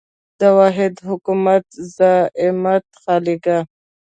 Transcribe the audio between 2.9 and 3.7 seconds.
خالیګاه.